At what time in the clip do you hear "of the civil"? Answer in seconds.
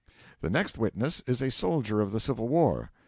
2.01-2.47